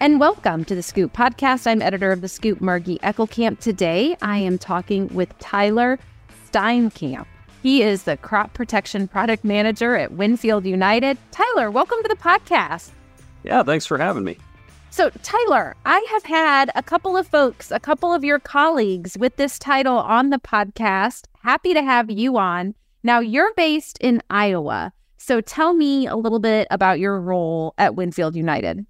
and 0.00 0.18
welcome 0.18 0.64
to 0.64 0.74
the 0.74 0.82
Scoop 0.82 1.12
podcast. 1.12 1.66
I'm 1.66 1.82
editor 1.82 2.10
of 2.10 2.22
the 2.22 2.28
Scoop, 2.28 2.62
Margie 2.62 2.98
Eckelkamp. 3.00 3.60
Today, 3.60 4.16
I 4.22 4.38
am 4.38 4.56
talking 4.56 5.08
with 5.08 5.38
Tyler 5.40 5.98
Steinkamp. 6.50 7.26
He 7.62 7.82
is 7.82 8.04
the 8.04 8.16
crop 8.16 8.54
protection 8.54 9.06
product 9.06 9.44
manager 9.44 9.96
at 9.96 10.12
Winfield 10.12 10.64
United. 10.64 11.18
Tyler, 11.32 11.70
welcome 11.70 11.98
to 12.02 12.08
the 12.08 12.16
podcast. 12.16 12.92
Yeah, 13.44 13.62
thanks 13.62 13.84
for 13.84 13.98
having 13.98 14.24
me. 14.24 14.38
So, 14.88 15.10
Tyler, 15.22 15.76
I 15.84 16.04
have 16.12 16.24
had 16.24 16.70
a 16.74 16.82
couple 16.82 17.14
of 17.14 17.26
folks, 17.26 17.70
a 17.70 17.78
couple 17.78 18.14
of 18.14 18.24
your 18.24 18.38
colleagues 18.38 19.18
with 19.18 19.36
this 19.36 19.58
title 19.58 19.98
on 19.98 20.30
the 20.30 20.38
podcast. 20.38 21.26
Happy 21.42 21.74
to 21.74 21.82
have 21.82 22.10
you 22.10 22.38
on. 22.38 22.74
Now, 23.02 23.20
you're 23.20 23.52
based 23.52 23.98
in 24.00 24.22
Iowa. 24.30 24.94
So, 25.18 25.42
tell 25.42 25.74
me 25.74 26.06
a 26.06 26.16
little 26.16 26.40
bit 26.40 26.68
about 26.70 27.00
your 27.00 27.20
role 27.20 27.74
at 27.76 27.96
Winfield 27.96 28.34
United. 28.34 28.86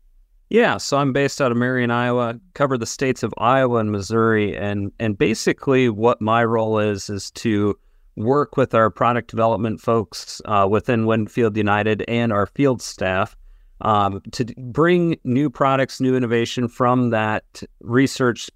Yeah, 0.50 0.78
so 0.78 0.98
I'm 0.98 1.12
based 1.12 1.40
out 1.40 1.52
of 1.52 1.59
Marion, 1.59 1.92
Iowa. 1.92 2.40
Cover 2.54 2.77
the 2.77 2.84
states 2.84 3.22
of 3.22 3.32
Iowa 3.38 3.78
and 3.78 3.92
Missouri, 3.92 4.56
and 4.56 4.91
and 4.98 5.16
basically 5.16 5.88
what 5.88 6.20
my 6.20 6.45
role 6.45 6.80
is 6.80 7.08
is 7.08 7.30
to 7.32 7.78
work 8.16 8.56
with 8.56 8.74
our 8.74 8.91
product 8.91 9.30
development 9.30 9.80
folks 9.80 10.42
uh, 10.46 10.66
within 10.68 11.06
Winfield 11.06 11.56
United 11.56 12.02
and 12.08 12.32
our 12.32 12.46
field 12.46 12.82
staff 12.82 13.36
um, 13.82 14.20
to 14.32 14.44
bring 14.58 15.16
new 15.22 15.50
products, 15.50 16.00
new 16.00 16.16
innovation 16.16 16.66
from 16.66 17.10
that 17.10 17.62
research 17.80 18.50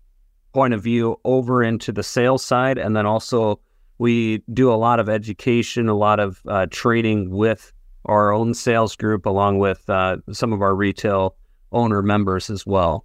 point 0.52 0.74
of 0.74 0.82
view 0.82 1.16
over 1.24 1.62
into 1.62 1.92
the 1.92 2.02
sales 2.02 2.44
side, 2.44 2.76
and 2.76 2.96
then 2.96 3.06
also 3.06 3.60
we 3.98 4.38
do 4.52 4.72
a 4.72 4.74
lot 4.74 4.98
of 4.98 5.08
education, 5.08 5.88
a 5.88 5.94
lot 5.94 6.18
of 6.18 6.42
uh, 6.48 6.66
training 6.72 7.30
with 7.30 7.72
our 8.06 8.32
own 8.32 8.52
sales 8.52 8.96
group, 8.96 9.26
along 9.26 9.60
with 9.60 9.88
uh, 9.88 10.16
some 10.32 10.52
of 10.52 10.60
our 10.60 10.74
retail 10.74 11.36
owner 11.74 12.02
members 12.02 12.50
as 12.50 12.66
well. 12.66 13.04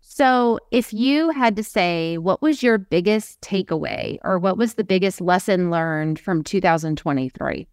So, 0.00 0.58
if 0.70 0.92
you 0.92 1.30
had 1.30 1.56
to 1.56 1.64
say, 1.64 2.18
what 2.18 2.42
was 2.42 2.62
your 2.62 2.76
biggest 2.76 3.40
takeaway 3.40 4.18
or 4.22 4.38
what 4.38 4.58
was 4.58 4.74
the 4.74 4.84
biggest 4.84 5.20
lesson 5.20 5.70
learned 5.70 6.18
from 6.18 6.44
2023? 6.44 7.66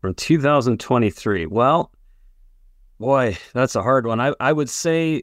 From 0.00 0.14
2023. 0.14 1.46
Well, 1.46 1.90
boy, 2.98 3.36
that's 3.52 3.74
a 3.74 3.82
hard 3.82 4.06
one. 4.06 4.20
I, 4.20 4.32
I 4.40 4.52
would 4.52 4.70
say 4.70 5.22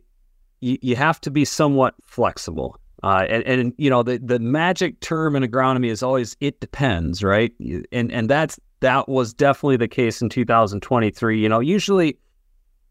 you, 0.59 0.77
you 0.81 0.95
have 0.95 1.19
to 1.21 1.31
be 1.31 1.45
somewhat 1.45 1.95
flexible. 2.03 2.79
Uh, 3.03 3.25
and, 3.29 3.43
and, 3.43 3.73
you 3.77 3.91
know 3.91 4.01
the, 4.01 4.17
the 4.17 4.39
magic 4.39 4.99
term 5.01 5.35
in 5.35 5.43
agronomy 5.43 5.89
is 5.89 6.01
always 6.01 6.35
it 6.39 6.59
depends, 6.59 7.23
right? 7.23 7.53
And 7.91 8.11
and 8.11 8.27
that's 8.27 8.59
that 8.79 9.07
was 9.07 9.33
definitely 9.33 9.77
the 9.77 9.87
case 9.87 10.21
in 10.21 10.29
2023. 10.29 11.39
You 11.39 11.49
know, 11.49 11.59
usually 11.59 12.17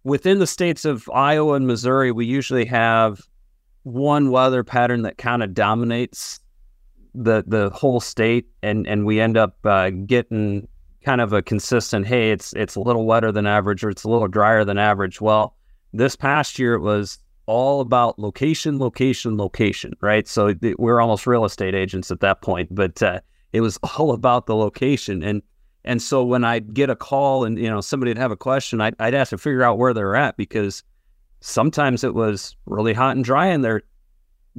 within 0.07 0.39
the 0.39 0.47
states 0.47 0.85
of 0.85 1.11
Iowa 1.13 1.55
and 1.55 1.67
Missouri, 1.67 2.13
we 2.13 2.27
usually 2.27 2.65
have 2.67 3.21
one 3.83 4.31
weather 4.31 4.63
pattern 4.63 5.03
that 5.03 5.19
kind 5.19 5.43
of 5.43 5.53
dominates 5.53 6.39
the 7.13 7.43
the 7.47 7.71
whole 7.71 7.99
state, 7.99 8.47
and 8.63 8.87
and 8.87 9.05
we 9.05 9.21
end 9.21 9.37
up 9.37 9.57
uh, 9.65 9.91
getting 9.91 10.69
kind 11.05 11.21
of 11.21 11.33
a 11.33 11.43
consistent. 11.43 12.07
Hey, 12.07 12.31
it's 12.31 12.53
it's 12.53 12.77
a 12.77 12.81
little 12.81 13.05
wetter 13.05 13.33
than 13.33 13.47
average, 13.47 13.83
or 13.83 13.91
it's 13.91 14.05
a 14.05 14.09
little 14.09 14.29
drier 14.29 14.65
than 14.65 14.79
average. 14.79 15.21
Well, 15.21 15.57
this 15.93 16.15
past 16.15 16.57
year 16.57 16.75
it 16.75 16.83
was 16.83 17.19
all 17.47 17.81
about 17.81 18.17
location, 18.19 18.79
location, 18.79 19.37
location, 19.37 19.93
right? 20.01 20.29
So 20.29 20.55
we're 20.79 21.01
almost 21.01 21.27
real 21.27 21.45
estate 21.45 21.75
agents 21.75 22.13
at 22.13 22.21
that 22.21 22.43
point, 22.43 22.73
but 22.73 23.03
uh, 23.03 23.21
it 23.53 23.61
was 23.61 23.77
all 23.99 24.13
about 24.13 24.47
the 24.47 24.55
location 24.55 25.25
and 25.25 25.43
and 25.87 26.03
so 26.03 26.25
when 26.25 26.45
I'd 26.45 26.75
get 26.75 26.91
a 26.91 26.97
call 26.97 27.45
and 27.45 27.59
you 27.59 27.71
know 27.71 27.81
somebody'd 27.81 28.19
have 28.19 28.33
a 28.33 28.37
question, 28.37 28.81
I'd, 28.81 28.97
I'd 28.99 29.15
ask 29.15 29.31
to 29.31 29.39
figure 29.39 29.63
out 29.63 29.79
where 29.79 29.95
they're 29.95 30.17
at 30.17 30.37
because 30.37 30.83
sometimes 31.41 32.03
it 32.03 32.15
was 32.15 32.57
really 32.67 32.93
hot 32.93 33.17
and 33.17 33.25
dry 33.25 33.47
in 33.47 33.63
their 33.63 33.83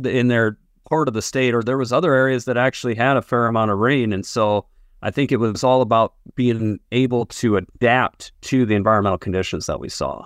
in 0.04 0.28
their 0.28 0.58
part 0.90 1.08
of 1.08 1.14
the 1.14 1.22
state, 1.22 1.54
or 1.54 1.62
there 1.62 1.78
was 1.78 1.92
other 1.92 2.14
areas 2.14 2.46
that 2.46 2.58
actually 2.58 2.96
had 2.96 3.18
a 3.18 3.22
fair 3.22 3.48
amount 3.48 3.72
of 3.72 3.78
rain, 3.78 4.14
and 4.14 4.26
so 4.26 4.66
I 5.02 5.12
think 5.12 5.32
it 5.32 5.38
was 5.38 5.64
all 5.64 5.82
about 5.82 6.14
being 6.36 6.80
able 6.92 7.26
to 7.28 7.58
adapt 7.58 8.32
to 8.44 8.66
the 8.66 8.76
environmental 8.76 9.18
conditions 9.18 9.66
that 9.68 9.80
we 9.80 9.90
saw. 9.90 10.26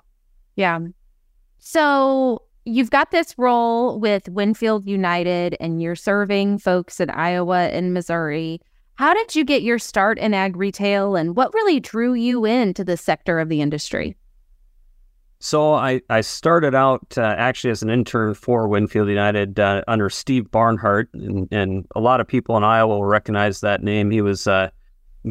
Yeah. 0.55 0.79
So 1.59 2.43
you've 2.65 2.91
got 2.91 3.11
this 3.11 3.35
role 3.37 3.99
with 3.99 4.29
Winfield 4.29 4.87
United, 4.87 5.57
and 5.59 5.81
you're 5.81 5.95
serving 5.95 6.59
folks 6.59 6.99
in 6.99 7.09
Iowa 7.09 7.67
and 7.67 7.93
Missouri. 7.93 8.61
How 8.95 9.13
did 9.13 9.35
you 9.35 9.43
get 9.43 9.63
your 9.63 9.79
start 9.79 10.19
in 10.19 10.33
ag 10.33 10.55
retail 10.55 11.15
and 11.15 11.35
what 11.35 11.53
really 11.53 11.79
drew 11.79 12.13
you 12.13 12.45
into 12.45 12.83
this 12.83 13.01
sector 13.01 13.39
of 13.39 13.49
the 13.49 13.61
industry? 13.61 14.15
So 15.39 15.73
I, 15.73 16.01
I 16.07 16.21
started 16.21 16.75
out 16.75 17.17
uh, 17.17 17.33
actually 17.35 17.71
as 17.71 17.81
an 17.81 17.89
intern 17.89 18.35
for 18.35 18.67
Winfield 18.67 19.09
United 19.09 19.59
uh, 19.59 19.81
under 19.87 20.07
Steve 20.07 20.51
Barnhart, 20.51 21.09
and, 21.15 21.47
and, 21.51 21.87
a 21.95 21.99
lot 21.99 22.21
of 22.21 22.27
people 22.27 22.55
in 22.57 22.63
Iowa 22.63 22.89
will 22.89 23.05
recognize 23.05 23.61
that 23.61 23.81
name. 23.81 24.11
He 24.11 24.21
was 24.21 24.45
a 24.45 24.71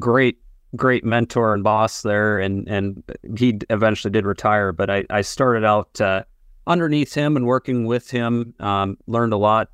great, 0.01 0.39
great 0.75 1.05
mentor 1.05 1.55
and 1.55 1.63
boss 1.63 2.03
there, 2.03 2.41
and 2.41 2.69
and 2.69 3.05
he 3.39 3.61
eventually 3.71 4.11
did 4.11 4.27
retire. 4.27 4.73
But 4.73 4.91
I, 4.91 5.05
I 5.11 5.21
started 5.21 5.65
out 5.65 6.01
uh, 6.01 6.25
underneath 6.67 7.15
him 7.15 7.37
and 7.37 7.47
working 7.47 7.87
with 7.87 8.11
him, 8.11 8.53
um, 8.59 8.99
learned 9.07 9.33
a 9.33 9.37
lot 9.37 9.69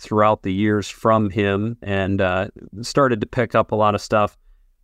throughout 0.00 0.42
the 0.42 0.52
years 0.52 0.88
from 0.88 1.30
him 1.30 1.76
and 1.82 2.20
uh, 2.20 2.48
started 2.82 3.20
to 3.20 3.26
pick 3.26 3.54
up 3.54 3.72
a 3.72 3.76
lot 3.76 3.94
of 3.94 4.00
stuff. 4.00 4.36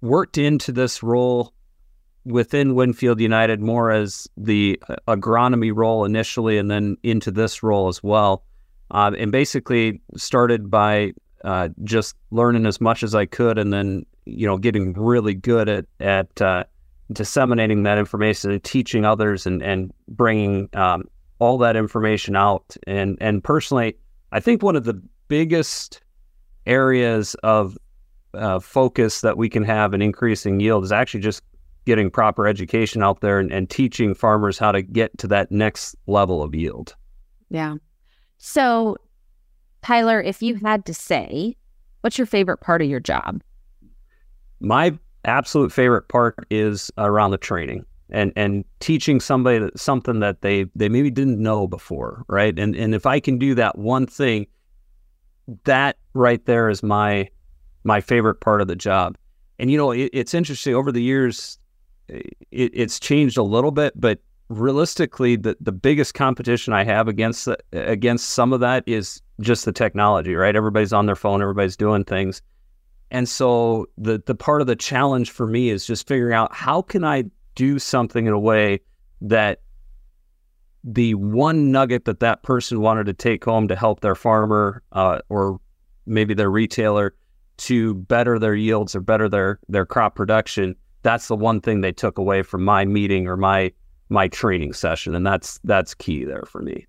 Worked 0.03 0.39
into 0.39 0.73
this 0.73 1.03
role 1.03 1.53
within 2.27 2.75
Winfield 2.75 3.21
United 3.21 3.61
more 3.61 3.91
as 3.91 4.29
the 4.37 4.81
uh, 4.89 4.97
agronomy 5.09 5.73
role 5.75 6.05
initially, 6.05 6.59
and 6.59 6.71
then 6.71 6.97
into 7.03 7.31
this 7.31 7.63
role 7.63 7.89
as 7.89 8.03
well. 8.03 8.45
Uh, 8.91 9.13
and 9.19 9.33
basically 9.33 10.01
started 10.17 10.71
by 10.71 11.13
uh, 11.45 11.69
just 11.85 12.15
learning 12.31 12.67
as 12.67 12.81
much 12.81 13.03
as 13.03 13.15
I 13.15 13.27
could, 13.27 13.59
and 13.59 13.73
then 13.73 14.05
you 14.27 14.47
know 14.47 14.59
getting 14.59 14.93
really 14.93 15.35
good 15.35 15.69
at 15.69 15.87
at 16.01 16.43
uh, 16.43 16.65
disseminating 17.13 17.85
that 17.85 17.99
information 17.99 18.51
and 18.51 18.63
teaching 18.63 19.05
others, 19.05 19.47
and 19.47 19.63
and 19.63 19.93
bringing 20.09 20.69
um, 20.75 21.05
all 21.39 21.59
that 21.59 21.77
information 21.77 22.37
out. 22.37 22.77
And 22.87 23.17
and 23.21 23.43
personally, 23.43 23.97
I 24.37 24.41
think 24.41 24.63
one 24.63 24.77
of 24.77 24.85
the 24.85 25.01
biggest 25.29 26.03
areas 26.67 27.35
of 27.37 27.79
uh, 28.35 28.61
focus 28.61 29.23
that 29.23 29.39
we 29.39 29.49
can 29.49 29.63
have 29.65 29.95
in 29.95 30.03
increasing 30.03 30.61
yield 30.61 30.85
is 30.85 30.93
actually 30.93 31.21
just 31.21 31.43
getting 31.87 32.11
proper 32.11 32.47
education 32.47 33.03
out 33.03 33.23
there 33.23 33.39
and, 33.39 33.51
and 33.51 33.71
teaching 33.71 34.15
farmers 34.15 34.59
how 34.59 34.73
to 34.73 34.83
get 34.83 35.17
to 35.17 35.27
that 35.29 35.51
next 35.51 35.97
level 36.07 36.43
of 36.43 36.55
yield. 36.55 36.95
Yeah. 37.49 37.77
So, 38.37 38.99
Tyler, 39.81 40.21
if 40.21 40.43
you 40.43 40.57
had 40.57 40.85
to 40.85 40.93
say, 40.93 41.57
what's 42.03 42.19
your 42.19 42.27
favorite 42.27 42.59
part 42.59 42.83
of 42.83 42.91
your 42.91 43.01
job? 43.01 43.41
My 44.61 44.99
absolute 45.25 45.73
favorite 45.73 46.09
part 46.09 46.47
is 46.51 46.91
around 46.99 47.31
the 47.31 47.39
training 47.39 47.87
and 48.11 48.33
and 48.37 48.65
teaching 48.81 49.21
somebody 49.21 49.69
something 49.77 50.21
that 50.21 50.43
they 50.43 50.67
they 50.75 50.89
maybe 50.89 51.11
didn't 51.11 51.43
know 51.43 51.67
before, 51.67 52.25
right? 52.29 52.59
And 52.59 52.77
and 52.77 52.95
if 52.95 53.07
I 53.07 53.21
can 53.21 53.39
do 53.39 53.55
that 53.55 53.79
one 53.79 54.07
thing, 54.07 54.47
that 55.65 55.97
right 56.15 56.45
there 56.47 56.69
is 56.69 56.83
my 56.83 57.29
my 57.85 58.01
favorite 58.01 58.41
part 58.41 58.61
of 58.61 58.69
the 58.69 58.77
job. 58.77 59.17
And 59.59 59.71
you 59.71 59.77
know, 59.77 59.91
it, 59.91 60.11
it's 60.13 60.35
interesting 60.35 60.75
over 60.75 60.93
the 60.93 61.03
years, 61.03 61.59
it, 62.09 62.37
it's 62.51 63.01
changed 63.01 63.39
a 63.39 63.43
little 63.43 63.71
bit, 63.71 63.93
but 63.97 64.21
realistically, 64.49 65.37
the 65.37 65.57
the 65.61 65.73
biggest 65.73 66.15
competition 66.15 66.73
I 66.73 66.85
have 66.85 67.09
against 67.09 67.49
against 67.73 68.31
some 68.31 68.53
of 68.53 68.61
that 68.61 68.85
is 68.87 69.23
just 69.41 69.65
the 69.65 69.73
technology, 69.73 70.35
right? 70.35 70.55
Everybody's 70.55 70.93
on 70.93 71.07
their 71.07 71.17
phone, 71.17 71.43
everybody's 71.43 71.77
doing 71.77 72.05
things. 72.05 72.43
And 73.11 73.29
so 73.29 73.87
the 73.97 74.23
the 74.27 74.35
part 74.35 74.61
of 74.61 74.67
the 74.67 74.77
challenge 74.77 75.31
for 75.31 75.47
me 75.47 75.71
is 75.71 75.87
just 75.87 76.07
figuring 76.07 76.35
out 76.35 76.55
how 76.55 76.83
can 76.83 77.05
I 77.05 77.25
do 77.57 77.81
something 77.81 78.27
in 78.27 78.33
a 78.33 78.39
way 78.39 78.81
that 79.21 79.61
the 80.85 81.15
one 81.15 81.73
nugget 81.73 82.05
that 82.05 82.21
that 82.21 82.45
person 82.45 82.81
wanted 82.81 83.07
to 83.07 83.13
take 83.13 83.45
home 83.45 83.67
to 83.67 83.75
help 83.75 84.01
their 84.01 84.15
farmer 84.15 84.83
uh, 84.93 85.19
or 85.29 85.59
maybe 86.07 86.33
their 86.33 86.51
retailer 86.51 87.13
to 87.57 87.95
better 87.95 88.39
their 88.39 88.55
yields 88.55 88.95
or 88.95 89.01
better 89.01 89.29
their 89.29 89.59
their 89.69 89.85
crop 89.85 90.15
production 90.15 90.77
that's 91.07 91.29
the 91.29 91.37
one 91.37 91.61
thing 91.61 91.83
they 91.83 91.93
took 91.93 92.19
away 92.19 92.43
from 92.43 92.65
my 92.65 92.85
meeting 92.85 93.29
or 93.29 93.37
my 93.37 93.73
my 94.09 94.27
training 94.27 94.73
session. 94.73 95.15
And 95.15 95.25
that's 95.25 95.61
that's 95.63 95.95
key 95.95 96.25
there 96.25 96.43
for 96.49 96.63
me. 96.63 96.85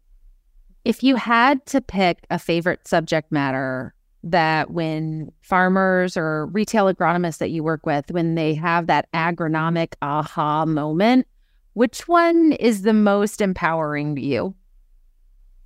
If 0.83 1.03
you 1.03 1.15
had 1.17 1.63
to 1.67 1.81
pick 1.81 2.25
a 2.31 2.39
favorite 2.39 2.87
subject 2.87 3.31
matter 3.31 3.93
that 4.31 4.71
when 4.71 5.31
farmers 5.41 6.17
or 6.17 6.47
retail 6.47 6.91
agronomists 6.93 7.37
that 7.39 7.49
you 7.49 7.63
work 7.63 7.85
with, 7.85 8.11
when 8.11 8.35
they 8.35 8.53
have 8.53 8.87
that 8.87 9.11
agronomic 9.13 9.93
aha 10.01 10.65
moment, 10.65 11.27
which 11.73 12.07
one 12.07 12.53
is 12.53 12.81
the 12.81 12.93
most 12.93 13.41
empowering 13.41 14.15
to 14.15 14.21
you? 14.21 14.55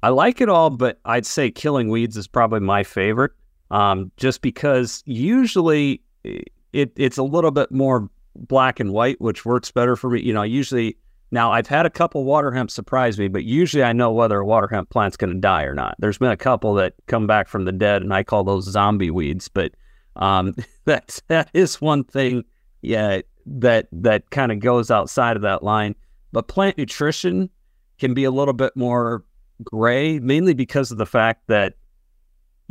I 0.04 0.10
like 0.10 0.42
it 0.42 0.50
all, 0.50 0.70
but 0.70 1.00
I'd 1.06 1.26
say 1.26 1.52
killing 1.52 1.90
weeds 1.90 2.18
is 2.18 2.28
probably 2.28 2.60
my 2.60 2.84
favorite. 2.84 3.32
Um, 3.70 4.12
just 4.18 4.42
because 4.42 5.04
usually 5.06 6.02
it, 6.24 6.92
it's 6.96 7.18
a 7.18 7.24
little 7.24 7.52
bit 7.52 7.72
more 7.72 8.10
black 8.36 8.80
and 8.80 8.92
white, 8.92 9.22
which 9.22 9.46
works 9.46 9.72
better 9.72 9.96
for 9.96 10.10
me. 10.10 10.22
You 10.22 10.34
know, 10.34 10.42
I 10.42 10.46
usually 10.46 10.98
Now, 11.32 11.52
I've 11.52 11.68
had 11.68 11.86
a 11.86 11.90
couple 11.90 12.26
water 12.26 12.52
hemp 12.52 12.70
surprise 12.70 13.18
me, 13.18 13.30
but 13.30 13.46
usually 13.46 13.84
I 13.84 13.94
know 13.94 14.12
whether 14.12 14.40
a 14.40 14.46
water 14.46 14.68
hemp 14.68 14.90
plant's 14.90 15.16
going 15.16 15.34
to 15.34 15.40
die 15.40 15.64
or 15.64 15.74
not. 15.74 15.96
There's 16.00 16.18
been 16.18 16.32
a 16.32 16.38
couple 16.38 16.74
that 16.76 16.94
come 17.08 17.26
back 17.26 17.48
from 17.48 17.64
the 17.64 17.72
dead, 17.72 18.02
and 18.02 18.14
I 18.14 18.24
call 18.24 18.44
those 18.44 18.66
zombie 18.66 19.12
weeds. 19.12 19.48
But 19.48 19.72
um, 20.18 20.54
that's 20.86 21.22
that 21.28 21.50
is 21.54 21.80
one 21.80 22.04
thing, 22.04 22.44
yeah, 22.82 23.22
that 23.46 23.88
that 23.94 24.30
kind 24.32 24.52
of 24.52 24.60
goes 24.60 24.92
outside 24.92 25.38
of 25.38 25.42
that 25.44 25.64
line. 25.64 25.96
But 26.34 26.48
plant 26.48 26.78
nutrition 26.78 27.50
can 27.98 28.14
be 28.14 28.26
a 28.26 28.32
little 28.32 28.54
bit 28.54 28.76
more 28.76 29.24
gray, 29.64 30.20
mainly 30.20 30.54
because 30.54 30.92
of 30.92 30.98
the 30.98 31.06
fact 31.06 31.48
that 31.48 31.76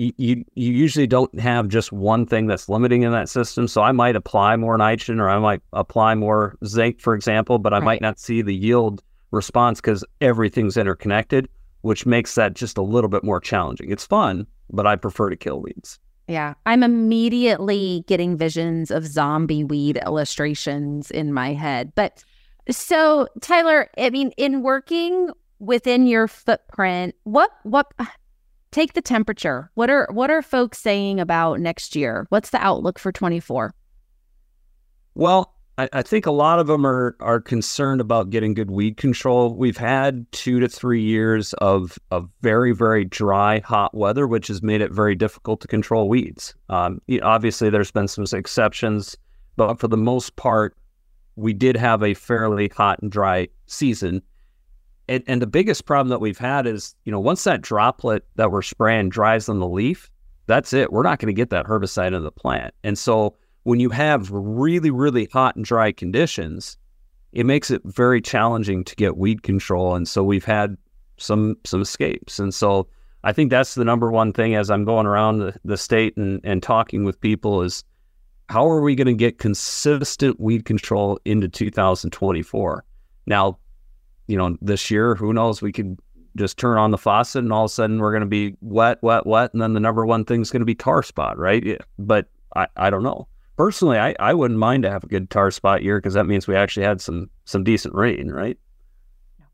you, 0.01 0.13
you, 0.17 0.45
you 0.55 0.73
usually 0.73 1.07
don't 1.07 1.39
have 1.39 1.69
just 1.69 1.93
one 1.93 2.25
thing 2.25 2.47
that's 2.47 2.71
limiting 2.71 3.03
in 3.03 3.13
that 3.13 3.29
system. 3.29 3.69
So 3.69 3.83
I 3.83 3.93
might 3.93 4.17
apply 4.17 4.57
more 4.57 4.79
nitrogen 4.79 5.21
or 5.21 5.29
I 5.29 5.39
might 5.39 5.61
apply 5.75 6.15
more 6.15 6.57
zinc, 6.65 7.03
for 7.03 7.15
example, 7.15 7.59
but 7.59 7.75
I 7.75 7.77
right. 7.77 7.85
might 7.85 8.01
not 8.01 8.19
see 8.19 8.41
the 8.41 8.55
yield 8.55 9.03
response 9.31 9.79
because 9.79 10.03
everything's 10.23 10.79
interconnected, 10.79 11.51
which 11.83 12.07
makes 12.07 12.35
that 12.37 12.55
just 12.55 12.79
a 12.79 12.83
little 12.83 13.11
bit 13.11 13.23
more 13.23 13.41
challenging. 13.41 13.91
It's 13.91 14.07
fun, 14.07 14.47
but 14.71 14.87
I 14.87 14.97
prefer 14.97 15.29
to 15.29 15.37
kill 15.37 15.61
weeds. 15.61 15.99
Yeah, 16.29 16.55
I'm 16.65 16.83
immediately 16.83 18.05
getting 18.07 18.39
visions 18.39 18.91
of 18.91 19.05
zombie 19.07 19.65
weed 19.65 20.01
illustrations 20.07 21.11
in 21.11 21.35
my 21.35 21.53
head. 21.53 21.93
But 21.95 22.25
so, 22.71 23.29
Tyler, 23.43 23.91
I 23.99 24.09
mean, 24.09 24.31
in 24.39 24.63
working 24.63 25.29
within 25.59 26.07
your 26.07 26.27
footprint, 26.27 27.17
what 27.25 27.51
what 27.65 27.93
take 28.73 28.93
the 28.95 29.03
temperature. 29.03 29.71
What 29.75 29.91
are 29.91 30.09
what 30.13 30.31
are 30.31 30.43
folks 30.43 30.79
saying 30.79 31.21
about 31.21 31.61
next 31.61 31.97
year? 31.97 32.27
What's 32.29 32.51
the 32.51 32.59
outlook 32.59 32.99
for 32.99 33.13
24? 33.13 33.75
Well, 35.15 35.55
I, 35.77 35.89
I, 35.93 36.03
think 36.03 36.27
a 36.27 36.31
lot 36.31 36.59
of 36.59 36.67
them 36.67 36.87
are 36.87 37.17
are 37.21 37.41
concerned 37.41 38.01
about 38.01 38.31
getting 38.31 38.55
good 38.55 38.71
weed 38.71 38.97
control. 38.97 39.55
We've 39.55 39.77
had 39.77 40.31
two 40.33 40.61
to 40.61 40.69
three 40.69 41.03
years 41.03 41.53
of 41.55 41.99
of 42.11 42.29
very 42.43 42.73
very 42.73 43.05
dry, 43.05 43.61
hot 43.61 43.95
weather, 43.95 44.27
which 44.27 44.49
has 44.49 44.63
made 44.63 44.81
it 44.81 44.93
very 44.93 45.15
difficult 45.15 45.61
to 45.63 45.69
control 45.69 46.09
weeds. 46.09 46.55
Um, 46.69 47.01
obviously, 47.23 47.71
there's 47.71 47.91
been 47.91 48.09
some 48.09 48.25
exceptions, 48.33 49.17
but 49.57 49.81
for 49.81 49.89
the 49.89 49.97
most 49.97 50.37
part, 50.37 50.77
we 51.37 51.53
did 51.53 51.77
have 51.77 52.03
a 52.03 52.15
fairly 52.15 52.69
hot 52.69 53.01
and 53.01 53.11
dry 53.11 53.49
season 53.67 54.23
and, 55.11 55.25
and 55.27 55.43
the 55.43 55.47
biggest 55.49 55.87
problem 55.87 56.09
that 56.11 56.21
we've 56.21 56.39
had 56.39 56.69
is, 56.69 56.95
you 57.05 57.11
know, 57.11 57.19
once 57.19 57.43
that 57.43 57.61
droplet 57.61 58.25
that 58.37 58.53
we're 58.53 58.63
spraying 58.63 59.09
dries 59.09 59.49
on 59.49 59.59
the 59.59 59.67
leaf, 59.67 60.09
that's 60.47 60.73
it. 60.73 60.93
We're 60.93 61.03
not 61.03 61.19
going 61.19 61.35
to 61.35 61.37
get 61.37 61.51
that 61.51 61.67
herbicide 61.67 62.15
in 62.15 62.23
the 62.23 62.31
plant. 62.31 62.73
And 62.85 62.97
so 62.97 63.35
when 63.65 63.81
you 63.81 63.91
have 63.91 64.31
really, 64.31 64.91
really 64.91 65.29
hot 65.33 65.57
and 65.57 65.65
dry 65.65 65.91
conditions, 65.91 66.79
it 67.33 67.45
makes 67.45 67.73
it 67.73 67.83
very 67.85 68.21
challenging 68.21 68.85
to 68.85 68.95
get 68.95 69.17
weed 69.17 69.43
control. 69.43 69.97
And 69.97 70.07
so 70.07 70.23
we've 70.23 70.45
had 70.45 70.77
some 71.17 71.57
some 71.65 71.83
escapes. 71.83 72.39
And 72.39 72.55
so 72.55 72.87
I 73.25 73.33
think 73.33 73.51
that's 73.51 73.75
the 73.75 73.85
number 73.85 74.13
one 74.13 74.33
thing 74.33 74.55
as 74.55 74.71
I'm 74.71 74.85
going 74.85 75.07
around 75.07 75.39
the, 75.39 75.55
the 75.65 75.77
state 75.77 76.17
and, 76.17 76.41
and 76.45 76.63
talking 76.63 77.03
with 77.03 77.21
people 77.21 77.63
is 77.63 77.83
how 78.49 78.69
are 78.69 78.81
we 78.81 78.95
going 78.95 79.09
to 79.09 79.15
get 79.15 79.39
consistent 79.39 80.39
weed 80.39 80.65
control 80.65 81.19
into 81.25 81.49
2024? 81.49 82.85
Now, 83.27 83.59
you 84.31 84.37
know, 84.37 84.57
this 84.63 84.91
year, 84.91 85.17
who 85.17 85.33
knows? 85.33 85.61
We 85.61 85.73
could 85.73 85.99
just 86.37 86.57
turn 86.57 86.79
on 86.79 86.93
the 86.93 86.99
faucet 86.99 87.43
and 87.43 87.53
all 87.53 87.65
of 87.65 87.71
a 87.71 87.75
sudden 87.75 87.99
we're 87.99 88.13
going 88.13 88.21
to 88.21 88.27
be 88.27 88.55
wet, 88.61 89.03
wet, 89.03 89.27
wet. 89.27 89.53
And 89.53 89.61
then 89.61 89.73
the 89.75 89.81
number 89.81 90.07
one 90.07 90.25
thing 90.25 90.41
is 90.41 90.53
going 90.53 90.61
to 90.61 90.67
be 90.67 90.77
tar 90.77 91.03
spot, 91.03 91.37
right? 91.37 91.65
Yeah. 91.65 91.79
But 91.99 92.29
I, 92.55 92.69
I 92.77 92.91
don't 92.91 93.03
know. 93.03 93.27
Personally, 93.57 93.99
I, 93.99 94.15
I 94.21 94.33
wouldn't 94.33 94.59
mind 94.59 94.85
to 94.85 94.91
have 94.91 95.03
a 95.03 95.09
good 95.09 95.29
tar 95.31 95.51
spot 95.51 95.83
year 95.83 95.99
because 95.99 96.15
that 96.15 96.27
means 96.27 96.47
we 96.47 96.55
actually 96.55 96.87
had 96.87 97.01
some 97.01 97.29
some 97.45 97.65
decent 97.65 97.95
rain, 97.95 98.31
right? 98.31 98.57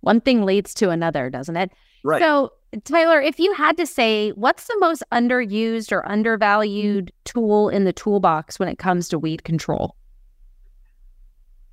One 0.00 0.20
thing 0.20 0.44
leads 0.44 0.74
to 0.74 0.90
another, 0.90 1.30
doesn't 1.30 1.56
it? 1.56 1.72
Right. 2.04 2.20
So, 2.20 2.52
Tyler, 2.84 3.20
if 3.20 3.40
you 3.40 3.52
had 3.54 3.78
to 3.78 3.86
say 3.86 4.30
what's 4.32 4.66
the 4.66 4.76
most 4.78 5.02
underused 5.10 5.90
or 5.90 6.06
undervalued 6.06 7.10
tool 7.24 7.70
in 7.70 7.84
the 7.84 7.92
toolbox 7.92 8.58
when 8.58 8.68
it 8.68 8.78
comes 8.78 9.08
to 9.08 9.18
weed 9.18 9.42
control? 9.42 9.96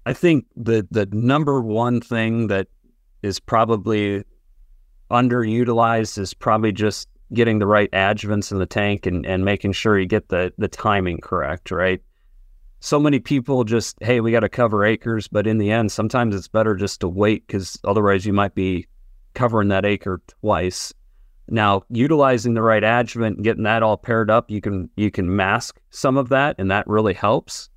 I 0.05 0.13
think 0.13 0.45
the 0.55 0.87
the 0.89 1.05
number 1.11 1.61
one 1.61 2.01
thing 2.01 2.47
that 2.47 2.67
is 3.23 3.39
probably 3.39 4.23
underutilized 5.09 6.17
is 6.17 6.33
probably 6.33 6.71
just 6.71 7.07
getting 7.33 7.59
the 7.59 7.67
right 7.67 7.89
adjuvants 7.91 8.51
in 8.51 8.59
the 8.59 8.65
tank 8.65 9.05
and, 9.05 9.25
and 9.25 9.43
making 9.43 9.71
sure 9.71 9.97
you 9.97 10.05
get 10.05 10.29
the, 10.29 10.53
the 10.57 10.67
timing 10.67 11.19
correct, 11.19 11.71
right? 11.71 12.01
So 12.79 12.99
many 12.99 13.19
people 13.19 13.63
just, 13.63 13.97
hey, 14.01 14.19
we 14.19 14.31
got 14.31 14.41
to 14.41 14.49
cover 14.49 14.83
acres, 14.83 15.27
but 15.27 15.47
in 15.47 15.57
the 15.57 15.71
end, 15.71 15.91
sometimes 15.91 16.35
it's 16.35 16.47
better 16.49 16.75
just 16.75 16.99
to 16.99 17.07
wait 17.07 17.47
because 17.47 17.79
otherwise 17.85 18.25
you 18.25 18.33
might 18.33 18.55
be 18.55 18.87
covering 19.33 19.69
that 19.69 19.85
acre 19.85 20.21
twice. 20.41 20.93
Now, 21.47 21.83
utilizing 21.89 22.53
the 22.53 22.61
right 22.61 22.83
adjuvant 22.83 23.37
and 23.37 23.43
getting 23.43 23.63
that 23.63 23.83
all 23.83 23.97
paired 23.97 24.29
up, 24.29 24.49
you 24.49 24.61
can 24.61 24.89
you 24.95 25.11
can 25.11 25.35
mask 25.35 25.79
some 25.89 26.17
of 26.17 26.29
that, 26.29 26.55
and 26.57 26.71
that 26.71 26.87
really 26.87 27.13
helps. 27.13 27.69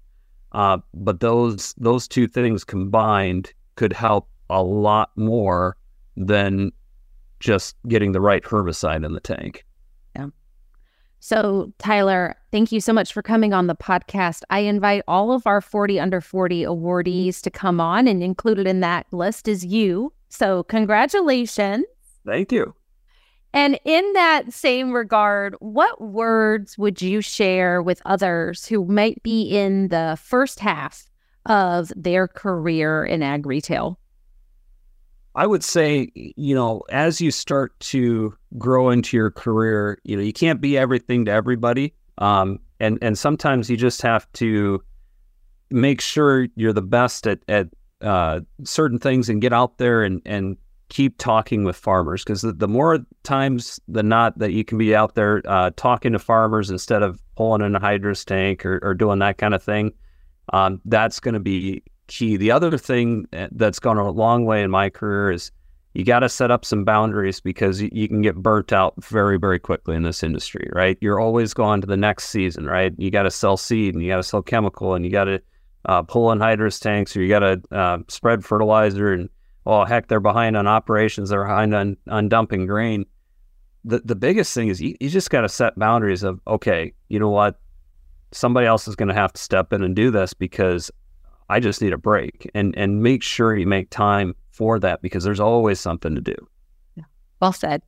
Uh, 0.53 0.79
but 0.95 1.21
those 1.21 1.75
those 1.77 2.07
two 2.07 2.29
things 2.29 2.63
combined 2.63 3.53
could 3.75 3.93
help 3.93 4.29
a 4.51 4.63
lot 4.63 5.11
more 5.17 5.77
than 6.17 6.73
just 7.41 7.77
getting 7.89 8.13
the 8.13 8.21
right 8.21 8.43
herbicide 8.43 9.05
in 9.05 9.13
the 9.13 9.21
tank. 9.21 9.65
Yeah. 10.15 10.29
So, 11.21 11.73
Tyler, 11.79 12.37
thank 12.53 12.73
you 12.73 12.81
so 12.81 12.93
much 12.93 13.13
for 13.13 13.23
coming 13.23 13.53
on 13.53 13.67
the 13.67 13.75
podcast. 13.75 14.43
I 14.51 14.61
invite 14.61 15.03
all 15.07 15.33
of 15.33 15.47
our 15.47 15.61
40 15.61 16.01
under 16.01 16.21
40 16.21 16.63
awardees 16.63 17.41
to 17.43 17.51
come 17.51 17.81
on, 17.81 18.07
and 18.07 18.23
included 18.23 18.67
in 18.67 18.81
that 18.81 19.07
list 19.13 19.49
is 19.49 19.65
you. 19.65 20.13
So, 20.29 20.63
congratulations. 20.65 21.85
Thank 22.25 22.53
you. 22.53 22.75
And 23.53 23.79
in 23.85 24.13
that 24.13 24.53
same 24.53 24.93
regard, 24.93 25.55
what 25.61 26.01
words 26.01 26.77
would 26.77 27.01
you 27.01 27.23
share 27.23 27.81
with 27.81 28.03
others 28.05 28.67
who 28.67 28.85
might 28.85 29.23
be 29.23 29.45
in 29.45 29.89
the 29.89 30.19
first 30.21 30.61
half 30.61 31.09
of 31.47 31.91
their 31.97 32.29
career 32.29 33.05
in 33.05 33.23
ag 33.23 33.47
retail? 33.47 33.99
I 35.37 35.47
would 35.47 35.62
say, 35.62 36.11
you 36.15 36.55
know, 36.55 36.83
as 36.88 37.21
you 37.21 37.31
start 37.31 37.79
to 37.81 38.35
grow 38.56 38.88
into 38.88 39.17
your 39.17 39.31
career, 39.31 39.99
you 40.03 40.17
know, 40.17 40.23
you 40.23 40.33
can't 40.33 40.62
be 40.62 40.79
everything 40.79 41.27
to 41.27 41.31
everybody. 41.31 41.94
Um, 42.19 42.59
and, 42.81 42.99
and 43.03 43.19
sometimes 43.19 43.69
you 43.69 43.77
just 43.77 44.00
have 44.00 44.31
to 44.33 44.83
make 45.71 46.00
sure 46.00 46.49
you're 46.56 46.73
the 46.73 46.81
best 46.81 47.26
at, 47.26 47.40
at 47.49 47.69
uh, 48.00 48.40
certain 48.64 48.99
things 48.99 49.28
and 49.28 49.43
get 49.43 49.52
out 49.52 49.76
there 49.76 50.02
and, 50.02 50.23
and 50.25 50.57
keep 50.88 51.19
talking 51.19 51.64
with 51.64 51.76
farmers 51.76 52.25
because 52.25 52.40
the, 52.40 52.52
the, 52.52 52.69
more 52.69 53.05
times 53.23 53.78
than 53.88 54.09
not 54.09 54.38
that 54.38 54.52
you 54.52 54.64
can 54.64 54.78
be 54.78 54.95
out 54.95 55.16
there 55.16 55.43
uh, 55.47 55.71
talking 55.76 56.12
to 56.12 56.19
farmers 56.19 56.71
instead 56.71 57.02
of 57.02 57.21
pulling 57.37 57.61
an 57.61 57.75
anhydrous 57.75 58.25
tank 58.25 58.64
or, 58.64 58.78
or 58.83 58.95
doing 58.95 59.19
that 59.19 59.37
kind 59.37 59.52
of 59.52 59.62
thing, 59.62 59.93
um, 60.55 60.81
that's 60.87 61.21
going 61.21 61.35
to 61.35 61.40
be 61.40 61.83
key. 62.07 62.37
The 62.37 62.51
other 62.51 62.77
thing 62.79 63.27
that's 63.53 63.79
gone 63.79 63.99
a 63.99 64.11
long 64.11 64.45
way 64.45 64.63
in 64.63 64.71
my 64.71 64.91
career 64.91 65.31
is 65.31 65.51
you 65.97 66.05
got 66.05 66.21
to 66.21 66.29
set 66.29 66.51
up 66.51 66.65
some 66.65 66.85
boundaries 66.85 67.41
because 67.41 67.81
you, 67.81 68.07
can 68.07 68.21
get 68.21 68.37
burnt 68.37 68.71
out 68.71 68.93
very, 69.03 69.39
very 69.39 69.59
quickly 69.59 69.97
in 69.97 70.03
this 70.03 70.23
industry, 70.23 70.69
right? 70.75 70.99
You're 71.01 71.19
always 71.19 71.55
going 71.55 71.81
to 71.81 71.87
the 71.87 71.97
next 71.97 72.29
season, 72.29 72.67
right? 72.67 72.93
You 72.99 73.11
got 73.11 73.23
to 73.23 73.31
sell 73.31 73.57
seed 73.57 73.95
and 73.95 74.03
you 74.03 74.11
got 74.11 74.19
to 74.19 74.23
sell 74.23 74.43
chemical 74.43 74.93
and 74.93 75.07
you 75.07 75.11
got 75.11 75.25
to 75.25 75.41
uh, 75.87 76.03
pull 76.03 76.29
anhydrous 76.29 76.79
tanks 76.79 77.17
or 77.17 77.23
you 77.23 77.29
got 77.31 77.39
to 77.39 77.63
uh, 77.75 77.99
spread 78.09 78.45
fertilizer 78.45 79.15
and 79.15 79.31
oh 79.65 79.87
heck, 79.87 80.09
they're 80.09 80.21
behind 80.21 80.55
on 80.55 80.67
operations, 80.67 81.31
they're 81.31 81.45
behind 81.45 81.75
on, 81.75 81.97
on 82.11 82.29
dumping 82.29 82.67
grain. 82.67 83.07
The 83.87 84.01
the 84.05 84.17
biggest 84.17 84.53
thing 84.53 84.69
is 84.69 84.83
you, 84.83 84.97
you 85.01 85.09
just 85.09 85.31
got 85.31 85.43
to 85.43 85.49
set 85.49 85.79
boundaries 85.79 86.25
of 86.25 86.41
okay, 86.47 86.93
you 87.09 87.19
know 87.19 87.31
what, 87.31 87.59
somebody 88.33 88.67
else 88.67 88.87
is 88.87 88.97
going 88.97 89.09
to 89.09 89.15
have 89.15 89.33
to 89.33 89.41
step 89.41 89.73
in 89.73 89.83
and 89.83 89.97
do 89.97 90.11
this 90.11 90.35
because 90.35 90.91
I 91.49 91.61
just 91.61 91.81
need 91.81 91.93
a 91.93 91.99
break 91.99 92.50
and 92.55 92.76
and 92.76 93.03
make 93.03 93.23
sure 93.23 93.57
you 93.57 93.67
make 93.67 93.91
time 93.91 94.35
for 94.50 94.79
that 94.81 95.03
because 95.03 95.25
there's 95.25 95.41
always 95.41 95.81
something 95.81 96.15
to 96.15 96.21
do. 96.21 96.35
Yeah. 96.97 97.05
Well 97.41 97.53
said. 97.53 97.83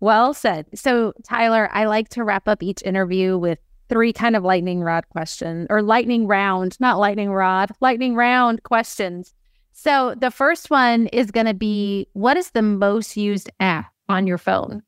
Well 0.00 0.34
said. 0.34 0.66
So 0.74 1.12
Tyler, 1.24 1.70
I 1.72 1.84
like 1.86 2.08
to 2.10 2.24
wrap 2.24 2.48
up 2.48 2.62
each 2.62 2.82
interview 2.82 3.38
with 3.38 3.58
three 3.88 4.12
kind 4.12 4.36
of 4.36 4.42
lightning 4.42 4.82
rod 4.82 5.08
questions 5.08 5.66
or 5.70 5.80
lightning 5.80 6.26
round, 6.26 6.78
not 6.80 6.98
lightning 6.98 7.30
rod, 7.30 7.70
lightning 7.80 8.14
round 8.14 8.62
questions. 8.62 9.32
So 9.72 10.14
the 10.18 10.30
first 10.30 10.70
one 10.70 11.06
is 11.08 11.30
going 11.30 11.46
to 11.46 11.54
be 11.54 12.08
what 12.14 12.36
is 12.36 12.50
the 12.50 12.62
most 12.62 13.16
used 13.16 13.50
app 13.60 13.92
on 14.08 14.26
your 14.26 14.38
phone? 14.38 14.82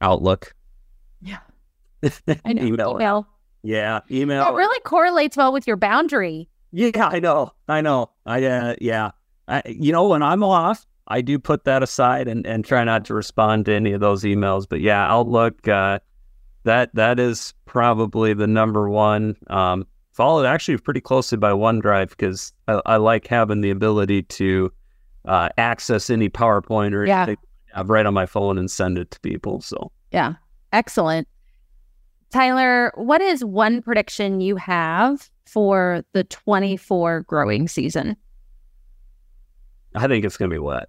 Outlook. 0.00 0.54
Yeah. 1.20 1.38
I 2.44 2.52
know. 2.52 2.62
email. 2.62 2.94
email. 2.96 3.28
Yeah, 3.62 4.00
email. 4.10 4.48
It 4.48 4.54
really 4.56 4.80
correlates 4.80 5.36
well 5.36 5.52
with 5.52 5.66
your 5.66 5.76
boundary. 5.76 6.48
Yeah, 6.70 6.90
I 7.08 7.18
know. 7.18 7.52
I 7.68 7.80
know. 7.80 8.10
I 8.26 8.44
uh, 8.44 8.74
yeah. 8.80 9.10
I, 9.48 9.62
you 9.66 9.92
know, 9.92 10.08
when 10.08 10.22
I'm 10.22 10.42
off, 10.44 10.86
I 11.08 11.22
do 11.22 11.38
put 11.38 11.64
that 11.64 11.82
aside 11.82 12.28
and, 12.28 12.46
and 12.46 12.64
try 12.64 12.84
not 12.84 13.04
to 13.06 13.14
respond 13.14 13.64
to 13.66 13.74
any 13.74 13.92
of 13.92 14.00
those 14.00 14.22
emails. 14.24 14.66
But 14.68 14.80
yeah, 14.80 15.10
Outlook, 15.10 15.66
uh, 15.66 15.98
that 16.64 16.94
that 16.94 17.18
is 17.18 17.54
probably 17.64 18.34
the 18.34 18.46
number 18.46 18.88
one. 18.90 19.36
Um, 19.48 19.86
followed 20.12 20.44
actually 20.44 20.76
pretty 20.78 21.00
closely 21.00 21.38
by 21.38 21.52
OneDrive 21.52 22.10
because 22.10 22.52
I, 22.66 22.80
I 22.84 22.96
like 22.96 23.26
having 23.26 23.60
the 23.60 23.70
ability 23.70 24.22
to 24.24 24.70
uh, 25.24 25.48
access 25.58 26.10
any 26.10 26.28
PowerPoint 26.28 26.92
or 26.92 27.06
Yeah. 27.06 27.22
anything 27.22 27.36
I 27.74 27.78
have 27.78 27.88
right 27.88 28.04
on 28.04 28.14
my 28.14 28.26
phone 28.26 28.58
and 28.58 28.70
send 28.70 28.98
it 28.98 29.10
to 29.12 29.20
people. 29.20 29.60
So 29.60 29.90
Yeah. 30.12 30.34
Excellent. 30.72 31.26
Tyler, 32.30 32.92
what 32.94 33.20
is 33.20 33.44
one 33.44 33.82
prediction 33.82 34.40
you 34.40 34.56
have 34.56 35.30
for 35.46 36.04
the 36.12 36.24
24 36.24 37.22
growing 37.22 37.68
season? 37.68 38.16
I 39.94 40.06
think 40.06 40.24
it's 40.24 40.36
going 40.36 40.50
to 40.50 40.54
be 40.54 40.58
wet. 40.58 40.88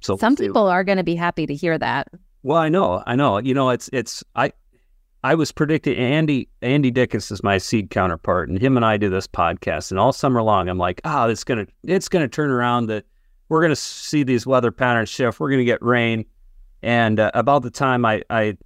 So 0.00 0.16
Some 0.16 0.34
people 0.34 0.66
are 0.66 0.82
going 0.82 0.98
to 0.98 1.04
be 1.04 1.14
happy 1.14 1.46
to 1.46 1.54
hear 1.54 1.78
that. 1.78 2.08
Well, 2.42 2.58
I 2.58 2.68
know, 2.68 3.02
I 3.06 3.16
know. 3.16 3.38
You 3.38 3.52
know, 3.54 3.68
it's 3.68 3.90
it's 3.92 4.24
I 4.34 4.52
I 5.22 5.34
was 5.34 5.52
predicting 5.52 5.96
Andy 5.96 6.48
Andy 6.62 6.90
Dickus 6.90 7.30
is 7.30 7.42
my 7.42 7.58
seed 7.58 7.90
counterpart, 7.90 8.48
and 8.48 8.58
him 8.58 8.76
and 8.76 8.86
I 8.86 8.96
do 8.96 9.10
this 9.10 9.26
podcast, 9.26 9.90
and 9.90 10.00
all 10.00 10.12
summer 10.12 10.42
long, 10.42 10.68
I'm 10.70 10.78
like, 10.78 11.02
ah, 11.04 11.26
it's 11.26 11.44
gonna 11.44 11.66
it's 11.84 12.08
gonna 12.08 12.28
turn 12.28 12.50
around. 12.50 12.86
That 12.86 13.04
we're 13.50 13.60
gonna 13.60 13.76
see 13.76 14.22
these 14.22 14.46
weather 14.46 14.70
patterns 14.72 15.10
shift. 15.10 15.38
We're 15.38 15.50
gonna 15.50 15.64
get 15.64 15.82
rain, 15.82 16.24
and 16.82 17.20
uh, 17.20 17.30
about 17.34 17.62
the 17.62 17.70
time 17.70 18.06
I 18.06 18.22
I 18.30 18.56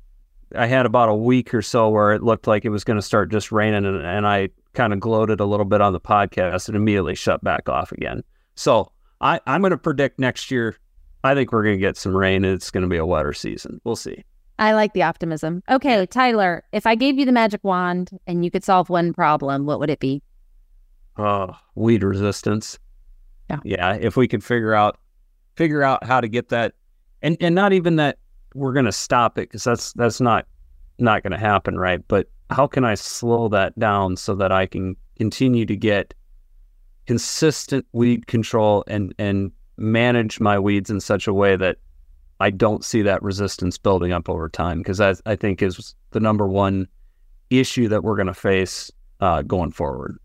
I 0.56 0.66
had 0.66 0.86
about 0.86 1.08
a 1.08 1.14
week 1.14 1.52
or 1.54 1.62
so 1.62 1.88
where 1.88 2.12
it 2.12 2.22
looked 2.22 2.46
like 2.46 2.64
it 2.64 2.70
was 2.70 2.84
gonna 2.84 3.02
start 3.02 3.30
just 3.30 3.52
raining, 3.52 3.84
and, 3.84 4.04
and 4.04 4.26
I 4.26 4.48
kind 4.72 4.92
of 4.92 5.00
gloated 5.00 5.40
a 5.40 5.44
little 5.44 5.66
bit 5.66 5.80
on 5.80 5.92
the 5.92 6.00
podcast 6.00 6.68
and 6.68 6.76
immediately 6.76 7.14
shut 7.14 7.42
back 7.42 7.68
off 7.68 7.92
again. 7.92 8.22
So 8.54 8.92
I 9.20 9.40
I'm 9.46 9.62
gonna 9.62 9.78
predict 9.78 10.18
next 10.18 10.50
year. 10.50 10.76
I 11.24 11.34
think 11.34 11.52
we're 11.52 11.64
going 11.64 11.76
to 11.76 11.80
get 11.80 11.96
some 11.96 12.14
rain 12.14 12.44
and 12.44 12.54
it's 12.54 12.70
going 12.70 12.82
to 12.82 12.88
be 12.88 12.98
a 12.98 13.06
wetter 13.06 13.32
season. 13.32 13.80
We'll 13.82 13.96
see. 13.96 14.22
I 14.58 14.74
like 14.74 14.92
the 14.92 15.02
optimism. 15.02 15.62
Okay, 15.70 16.04
Tyler, 16.06 16.62
if 16.70 16.86
I 16.86 16.94
gave 16.94 17.18
you 17.18 17.24
the 17.24 17.32
magic 17.32 17.64
wand 17.64 18.10
and 18.26 18.44
you 18.44 18.50
could 18.50 18.62
solve 18.62 18.90
one 18.90 19.14
problem, 19.14 19.64
what 19.64 19.80
would 19.80 19.88
it 19.88 20.00
be? 20.00 20.22
Oh, 21.16 21.56
weed 21.74 22.04
resistance. 22.04 22.78
Yeah. 23.48 23.60
Yeah. 23.64 23.94
If 23.94 24.16
we 24.18 24.28
could 24.28 24.44
figure 24.44 24.74
out, 24.74 24.98
figure 25.56 25.82
out 25.82 26.04
how 26.04 26.20
to 26.20 26.28
get 26.28 26.50
that 26.50 26.74
and, 27.22 27.38
and 27.40 27.54
not 27.54 27.72
even 27.72 27.96
that 27.96 28.18
we're 28.54 28.72
going 28.72 28.84
to 28.86 28.92
stop 28.92 29.38
it 29.38 29.48
because 29.48 29.64
that's, 29.64 29.92
that's 29.94 30.20
not, 30.20 30.46
not 30.98 31.22
going 31.22 31.32
to 31.32 31.38
happen. 31.38 31.78
Right. 31.78 32.06
But 32.08 32.28
how 32.50 32.66
can 32.66 32.84
I 32.84 32.94
slow 32.94 33.48
that 33.48 33.78
down 33.78 34.16
so 34.16 34.34
that 34.36 34.52
I 34.52 34.66
can 34.66 34.96
continue 35.16 35.66
to 35.66 35.76
get 35.76 36.14
consistent 37.06 37.86
weed 37.92 38.26
control 38.26 38.84
and, 38.86 39.14
and 39.18 39.52
manage 39.76 40.40
my 40.40 40.58
weeds 40.58 40.90
in 40.90 41.00
such 41.00 41.26
a 41.26 41.34
way 41.34 41.56
that 41.56 41.78
I 42.40 42.50
don't 42.50 42.84
see 42.84 43.02
that 43.02 43.22
resistance 43.22 43.78
building 43.78 44.12
up 44.12 44.28
over 44.28 44.48
time 44.48 44.78
because 44.78 45.00
I, 45.00 45.14
I 45.26 45.36
think 45.36 45.62
is 45.62 45.94
the 46.10 46.20
number 46.20 46.46
one 46.46 46.88
issue 47.50 47.88
that 47.88 48.02
we're 48.02 48.16
going 48.16 48.26
to 48.26 48.34
face 48.34 48.90
uh, 49.20 49.42
going 49.42 49.70
forward. 49.70 50.18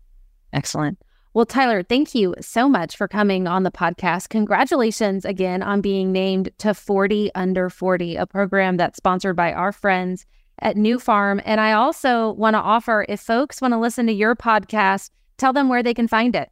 Excellent. 0.52 0.98
Well, 1.32 1.46
Tyler, 1.46 1.84
thank 1.84 2.12
you 2.12 2.34
so 2.40 2.68
much 2.68 2.96
for 2.96 3.06
coming 3.06 3.46
on 3.46 3.62
the 3.62 3.70
podcast. 3.70 4.30
Congratulations 4.30 5.24
again 5.24 5.62
on 5.62 5.80
being 5.80 6.10
named 6.10 6.50
to 6.58 6.74
40 6.74 7.30
Under 7.36 7.70
40, 7.70 8.16
a 8.16 8.26
program 8.26 8.76
that's 8.76 8.96
sponsored 8.96 9.36
by 9.36 9.52
our 9.52 9.70
friends 9.70 10.26
at 10.58 10.74
Nufarm. 10.74 11.40
And 11.44 11.60
I 11.60 11.72
also 11.72 12.32
want 12.32 12.54
to 12.54 12.60
offer 12.60 13.06
if 13.08 13.20
folks 13.20 13.62
want 13.62 13.72
to 13.74 13.78
listen 13.78 14.08
to 14.08 14.12
your 14.12 14.34
podcast, 14.34 15.10
tell 15.38 15.52
them 15.52 15.68
where 15.68 15.84
they 15.84 15.94
can 15.94 16.08
find 16.08 16.34
it. 16.34 16.48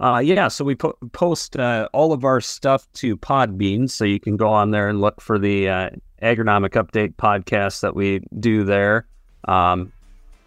Uh, 0.00 0.20
yeah, 0.24 0.48
so 0.48 0.64
we 0.64 0.74
po- 0.74 0.96
post 1.12 1.58
uh, 1.58 1.86
all 1.92 2.14
of 2.14 2.24
our 2.24 2.40
stuff 2.40 2.90
to 2.94 3.14
Podbean, 3.18 3.90
so 3.90 4.06
you 4.06 4.18
can 4.18 4.38
go 4.38 4.48
on 4.48 4.70
there 4.70 4.88
and 4.88 5.02
look 5.02 5.20
for 5.20 5.38
the 5.38 5.68
uh, 5.68 5.90
agronomic 6.22 6.70
update 6.70 7.14
podcast 7.16 7.80
that 7.82 7.94
we 7.94 8.22
do 8.40 8.64
there. 8.64 9.06
Um, 9.46 9.92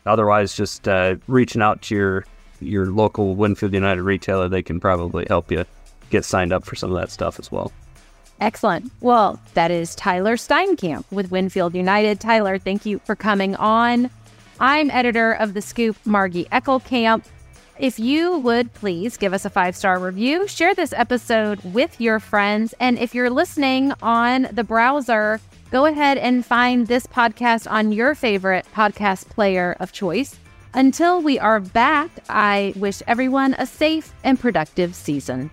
otherwise, 0.07 0.55
just 0.55 0.87
uh, 0.87 1.17
reaching 1.27 1.61
out 1.61 1.83
to 1.83 1.95
your 1.95 2.25
your 2.65 2.87
local 2.87 3.35
Winfield 3.35 3.73
United 3.73 4.01
retailer, 4.01 4.49
they 4.49 4.63
can 4.63 4.79
probably 4.79 5.25
help 5.27 5.51
you 5.51 5.65
get 6.09 6.25
signed 6.25 6.53
up 6.53 6.65
for 6.65 6.75
some 6.75 6.91
of 6.91 6.97
that 6.97 7.11
stuff 7.11 7.39
as 7.39 7.51
well. 7.51 7.71
Excellent. 8.41 8.91
Well, 8.99 9.39
that 9.53 9.71
is 9.71 9.95
Tyler 9.95 10.35
Steinkamp 10.35 11.05
with 11.11 11.31
Winfield 11.31 11.73
United. 11.73 12.19
Tyler, 12.19 12.57
thank 12.57 12.85
you 12.85 12.99
for 12.99 13.15
coming 13.15 13.55
on. 13.55 14.09
I'm 14.59 14.89
editor 14.91 15.33
of 15.33 15.53
The 15.53 15.61
Scoop, 15.61 15.97
Margie 16.05 16.45
Eckelkamp. 16.45 17.25
If 17.77 17.99
you 17.99 18.37
would 18.39 18.73
please 18.73 19.17
give 19.17 19.33
us 19.33 19.43
a 19.43 19.49
five 19.49 19.75
star 19.75 19.99
review, 19.99 20.47
share 20.47 20.73
this 20.73 20.93
episode 20.93 21.59
with 21.63 21.99
your 21.99 22.19
friends. 22.19 22.73
And 22.79 22.97
if 22.97 23.13
you're 23.13 23.29
listening 23.29 23.93
on 24.01 24.47
the 24.51 24.63
browser, 24.63 25.41
go 25.71 25.85
ahead 25.85 26.17
and 26.17 26.45
find 26.45 26.87
this 26.87 27.05
podcast 27.05 27.69
on 27.69 27.91
your 27.91 28.15
favorite 28.15 28.65
podcast 28.73 29.27
player 29.29 29.75
of 29.79 29.91
choice. 29.91 30.37
Until 30.75 31.21
we 31.21 31.39
are 31.39 31.61
back, 31.61 32.11
I 32.27 32.73
wish 32.75 33.01
everyone 33.07 33.53
a 33.53 33.65
safe 33.65 34.11
and 34.25 34.37
productive 34.37 34.93
season. 34.93 35.49